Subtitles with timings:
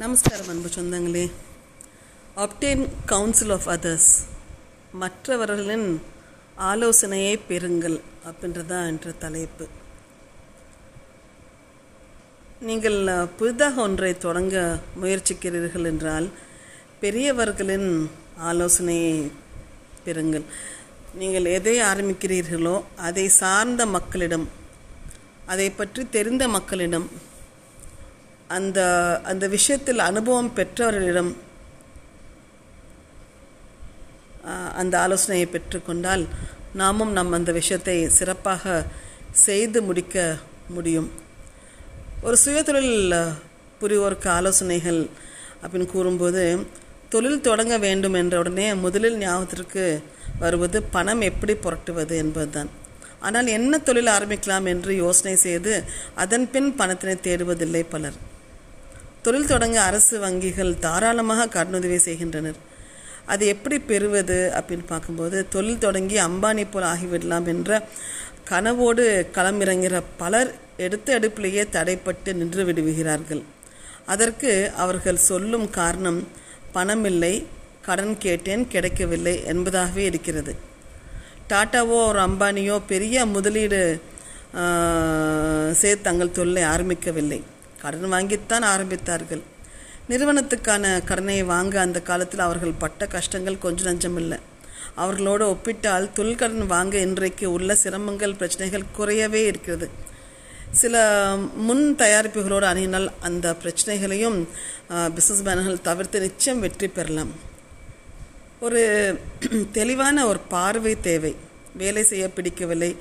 [0.00, 1.22] நமஸ்காரம் அன்பு சொந்தங்களே.
[2.42, 4.10] அப்டேன் கவுன்சில் ஆஃப் அதர்ஸ்
[5.00, 5.86] மற்றவர்களின்
[6.68, 7.96] ஆலோசனையை பெறுங்கள்
[8.28, 9.66] அப்படின்றது என்ற தலைப்பு.
[12.68, 12.98] நீங்கள்
[13.38, 14.56] புதிதாக ஒன்றை தொடங்க
[15.02, 16.28] முயற்சிக்கிறீர்கள் என்றால்
[17.02, 17.90] பெரியவர்களின்
[18.50, 19.14] ஆலோசனையை
[20.06, 20.46] பெறுங்கள்.
[21.22, 22.76] நீங்கள் எதை ஆரம்பிக்கிறீர்களோ
[23.08, 24.46] அதை சார்ந்த மக்களிடம்
[25.54, 27.08] அதை பற்றி தெரிந்த மக்களிடம்
[28.56, 28.78] அந்த
[29.30, 31.30] அந்த விஷயத்தில் அனுபவம் பெற்றவர்களிடம்
[34.80, 36.24] அந்த ஆலோசனையை பெற்றுக்கொண்டால்
[36.72, 38.84] நாமும் நம் அந்த விஷயத்தை சிறப்பாக
[39.46, 40.16] செய்து முடிக்க
[40.76, 41.08] முடியும்.
[42.22, 43.14] ஒரு சுயதொழில்
[43.80, 45.00] புரிவோருக்கு ஆலோசனைகள்
[45.60, 46.42] அப்படின்னு கூறும்போது
[47.08, 49.84] தொழில் தொடங்க வேண்டும் என்ற உடனே முதலில் ஞாபகத்திற்கு
[50.38, 52.70] வருவது பணம் எப்படி புரட்டுவது என்பதுதான்.
[53.20, 55.72] ஆனால் என்ன தொழில் ஆரம்பிக்கலாம் என்று யோசனை செய்து
[56.14, 58.18] அதன் பின் பணத்தினை தேடுவதில்லை பலர்.
[59.24, 62.58] தொழில் தொடங்க அரசு வங்கிகள் தாராளமாக கடனுதவி செய்கின்றனர்.
[63.32, 67.80] அது எப்படி பெறுவது அப்படின்னு பார்க்கும்போது தொழில் தொடங்கி அம்பானி போல் ஆகிவிடலாம் என்ற
[68.50, 69.04] கனவோடு
[69.36, 70.50] களமிறங்குகிற பலர்
[70.86, 73.42] எடுத்த அடுப்பிலேயே தடைப்பட்டு நின்று விடுகிறார்கள்.
[74.12, 74.52] அதற்கு
[74.84, 76.20] அவர்கள் சொல்லும் காரணம்
[76.76, 77.34] பணமில்லை
[77.86, 80.52] கடன் கேட்டேன் கிடைக்கவில்லை என்பதாகவே இருக்கிறது.
[81.50, 83.80] டாட்டாவோ ஒரு அம்பானியோ பெரிய முதலீடு
[85.80, 87.40] சேர்த்து தங்கள் தொழிலை ஆரம்பிக்கவில்லை.
[87.82, 89.42] கடன் வாங்கித்தான் ஆரம்பித்தார்கள்.
[90.10, 94.38] நிறுவனத்துக்கான கடனை வாங்க அந்த காலத்தில் அவர்கள் பட்ட கஷ்டங்கள் கொஞ்சம் நஞ்சமில்லை.
[95.02, 99.88] அவர்களோடு ஒப்பிட்டால் தொழிற்கடன் வாங்க இன்றைக்கு உள்ள சிரமங்கள் பிரச்சனைகள் குறையவே இருக்கிறது.
[100.80, 100.94] சில
[101.66, 104.38] முன் தயாரிப்புகளோடு அணுகினால் அந்த பிரச்சனைகளையும்
[105.16, 107.32] பிஸ்னஸ் மேன்கள் தவிர்த்து நிச்சயம் வெற்றி பெறலாம்.
[108.66, 108.82] ஒரு
[109.78, 111.32] தெளிவான ஒரு பார்வை தேவை.
[111.82, 112.92] வேலை செய்ய பிடிக்கவில்லை.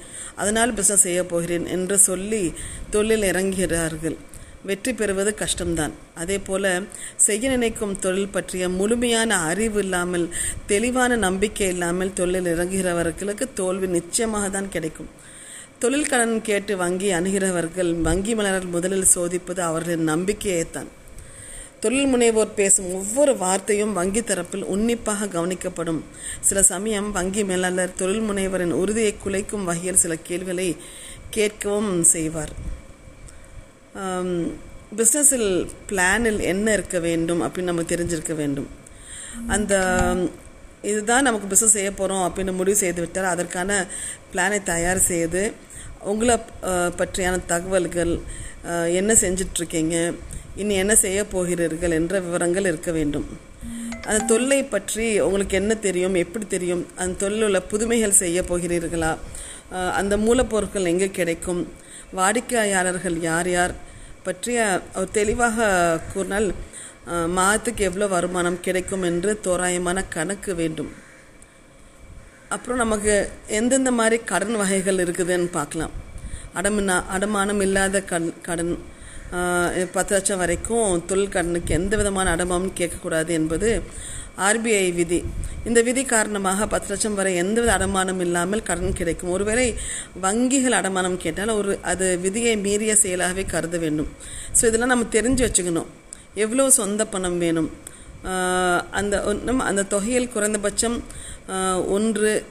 [0.42, 2.42] அதனால் பிஸ்னஸ் செய்ய போகிறேன் என்று சொல்லி
[2.96, 4.18] தொழில் இறங்குகிறார்கள்.
[4.64, 5.94] வெற்றி பெறுவது கஷ்டம்தான்.
[6.16, 6.82] அதே போல
[7.16, 10.26] செய்ய நினைக்கும் தொழில் பற்றிய முழுமையான அறிவு இல்லாமல்
[10.66, 15.10] தெளிவான நம்பிக்கை இல்லாமல் தொழில் இறங்குகிறவர்களுக்கு தோல்வி நிச்சயமாக தான் கிடைக்கும்.
[15.80, 20.90] தொழில் கடன் கேட்டு வங்கி அணுகிறவர்கள் வங்கி மலர்கள் முதலில் சோதிப்பது அவர்களின் நம்பிக்கையைத்தான்.
[21.80, 26.02] தொழில் முனைவோர் பேசும் ஒவ்வொரு வார்த்தையும் வங்கி தரப்பில் உன்னிப்பாக கவனிக்கப்படும்.
[26.42, 30.76] சில சமயம் வங்கி மேலாளர் தொழில் முனைவரின் உறுதியை குலைக்கும் வகையில் சில கேள்விகளை
[31.36, 32.54] கேட்கவும் செய்வார்.
[34.98, 35.50] பிஸ்னஸில்
[35.90, 38.70] பிளானில் என்ன இருக்க வேண்டும் அப்படின்னு நமக்கு தெரிஞ்சிருக்க வேண்டும்.
[39.56, 39.74] அந்த
[40.92, 43.72] இதுதான் நமக்கு பிஸ்னஸ் செய்ய போகிறோம் அப்படின்னு முடிவு செய்து விட்டால் அதற்கான
[44.32, 45.42] பிளானை தயார் செய்து
[46.12, 46.36] உங்களை
[47.00, 48.14] பற்றியான தகவல்கள்
[49.00, 49.96] என்ன செஞ்சிட்ருக்கீங்க
[50.62, 53.28] இனி என்ன செய்ய போகிறீர்கள் என்ற விவரங்கள் இருக்க வேண்டும்.
[54.08, 59.12] அந்த தொல்லை பற்றி உங்களுக்கு என்ன தெரியும் எப்படி தெரியும் அந்த தொழிலில் உள்ள புதுமைகள் செய்ய போகிறீர்களா
[60.00, 61.62] அந்த மூலப்பொருட்கள் எங்கே கிடைக்கும்
[62.18, 63.74] வாடிக்கையாளர்கள் யார் யார்?
[64.26, 64.60] பற்றிய
[65.00, 65.68] ஒரு தெளிவாக
[66.14, 66.48] கூறினால்
[67.38, 70.92] மாதத்துக்கு எவ்வளோ வருமானம் கிடைக்கும் என்று தோராயமான கணக்கு வேண்டும்.
[72.56, 73.14] அப்புறம் நமக்கு
[73.60, 75.94] எந்தெந்த மாதிரி கடன் வகைகள் இருக்குதுன்னு பார்க்கலாம்.
[76.60, 78.74] அடமினா அடமானம் இல்லாத கடன் கடன்
[79.92, 83.82] பத்து லட்சம் வரைக்கும் தொழில் கடனுக்கு எந்த விதமான அடமானம் கேட்கக்கூடாது என்பது
[84.38, 85.24] ஆர்பிஐ விதி.
[85.66, 89.30] இந்த விதி காரணமாக பத்து லட்சம் வரை எந்தவித அடமானம் இல்லாமல் கடன் கிடைக்கும்.
[89.30, 89.76] ஒருவேளை
[90.22, 94.08] வங்கிகள் அடமானம் கேட்டால் ஒரு அது விதியை மீறிய செயலாகவே கருத வேண்டும்.
[94.62, 95.86] ஸோ இதெல்லாம் நம்ம தெரிஞ்சு வச்சுக்கணும்.
[96.34, 97.72] எவ்வளோ சொந்த பணம் வேணும்?
[98.92, 101.04] அந்த ஒன்- நம்ம அந்த தொகையில் குறைந்தபட்சம்
[101.88, 102.44] ஒன்று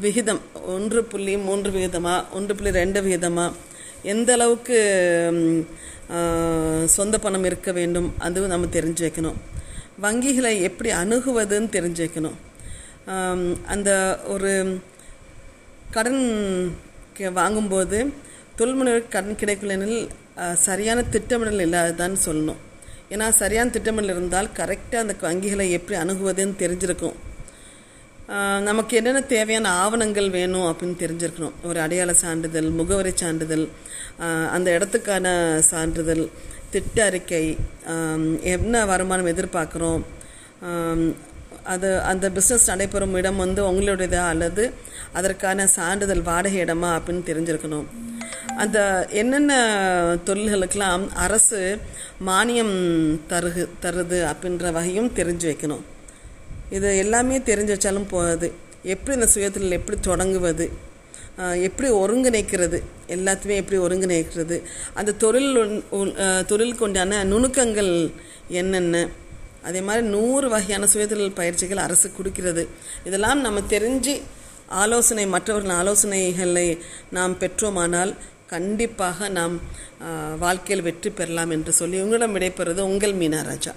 [0.00, 3.52] விகிதம் ஒன்று புள்ளி மூன்று விகிதமாக ஒன்று புள்ளி ரெண்டு விகிதமாக
[4.12, 4.78] எந்த அளவுக்கு
[6.96, 9.38] சொந்த பணம் இருக்க வேண்டும் அது நம்ம தெரிஞ்சு வைக்கணும்
[10.04, 12.36] வங்கிகளை எப்படி அணுகுவதுன்னு தெரிஞ்சு வைக்கணும்
[13.74, 13.90] அந்த
[14.34, 14.52] ஒரு
[15.96, 16.22] கடன்
[17.40, 17.98] வாங்கும்போது
[18.58, 20.08] தொழில்முனைவர் கடன் கிடைக்கலனில்
[20.66, 22.60] சரியான திட்டமிடல் இல்லாததான்னு சொல்லணும்.
[23.12, 27.16] ஏன்னா சரியான திட்டமிடல் இருந்தால் கரெக்டாக அந்த வங்கிகளை எப்படி அணுகுவதுன்னு தெரிஞ்சிருக்கும்.
[28.68, 31.56] நமக்கு என்னென்ன தேவையான ஆவணங்கள் வேணும் அப்படின்னு தெரிஞ்சிருக்கணும்.
[31.62, 33.66] ஒரு அடையாள சான்றிதழ் முகவரி சான்றிதழ்
[34.50, 35.26] அந்த இடத்துக்கான
[35.70, 36.24] சான்றிதழ்
[36.70, 37.44] திட்ட அறிக்கை
[38.54, 40.02] என்ன வருமானம் எதிர்பார்க்குறோம்
[41.72, 44.64] அது அந்த பிஸ்னஸ் நடைபெறும் இடம் வந்து உங்களுடையதா அல்லது
[45.12, 47.86] அதற்கான சான்றிதழ் வாடகை இடமா அப்படின்னு தெரிஞ்சிருக்கணும்.
[48.56, 48.78] அந்த
[49.10, 49.52] என்னென்ன
[50.26, 51.78] தொழில்களுக்கெல்லாம் அரசு
[52.26, 52.76] மானியம்
[53.28, 55.84] தருகு தருது அப்படின்ற வகையும் தெரிஞ்சு வைக்கணும்.
[56.74, 60.70] இது எல்லாமே தெரிஞ்சு வச்சாலும் போகாது எப்படி இந்த சுயதொழில் எப்படி தொடங்குவது?
[61.36, 62.82] எப்படி ஒருங்கிணைக்கிறது?
[63.08, 64.62] எல்லாத்தையுமே எப்படி ஒருங்கிணைக்கிறது?
[64.94, 68.12] அந்த தொழில் உள்- உள்- தொழிலுக்கு உண்டான நுணுக்கங்கள்
[68.48, 69.08] என்னென்ன?
[69.62, 72.68] அதே மாதிரி நூறு வகையான சுயதொழில் பயிற்சிகள் அரசு கொடுக்கிறது.
[73.04, 74.20] இதெல்லாம் நம்ம தெரிஞ்சு
[74.66, 76.78] ஆலோசனை மற்றவர்கள் ஆலோசனைகளை
[77.10, 78.14] நாம் பெற்றோமானால்
[78.46, 79.60] கண்டிப்பாக நாம்
[80.38, 83.74] வாழ்க்கையில் வெற்றி பெறலாம் என்று சொல்லி உங்களிடம் விடைபெறுவது உங்கள் மீனா ராஜா.